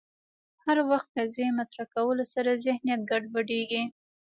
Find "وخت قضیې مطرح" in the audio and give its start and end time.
0.89-1.85